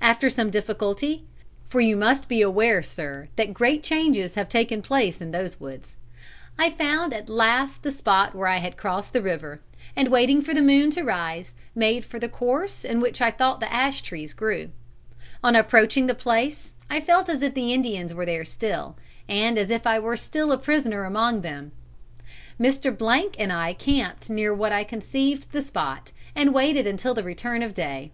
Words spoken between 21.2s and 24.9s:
them. Mr. and I camped near what I